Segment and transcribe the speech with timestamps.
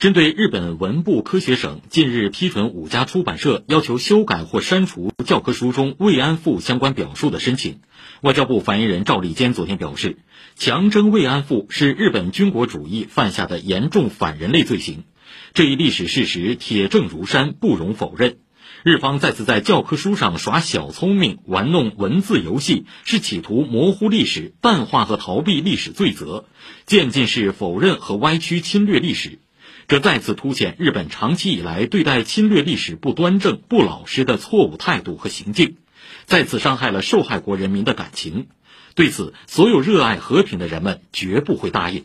[0.00, 7.80] 针对日本文部科学省近日批准五家出版社要求修改或删除教科书中慰安妇相关表述的申请，
[8.22, 10.16] 外交部发言人赵立坚昨天表示，
[10.56, 15.04] 强征慰安妇是日本军国主义犯下的严重反人类罪行，
[15.52, 18.38] 这一历史事实铁证如山，不容否认。
[18.82, 26.46] 日方再次在教科书上耍小聪明，玩弄文字游戏，是企图模糊历史、淡化和逃避历史罪责，
[26.86, 29.40] 渐进式否认和歪曲侵略历史。
[29.88, 35.76] 这再次凸显日本长期以来对待侵略历史不端正、不老实的错误态度和行径，
[36.26, 38.46] 再次伤害了受害国人民的感情。
[38.94, 42.04] 对此，所有热爱和平的人们绝不会答应。